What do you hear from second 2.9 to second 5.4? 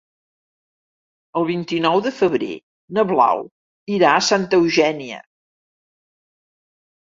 na Blau irà a Santa Eugènia.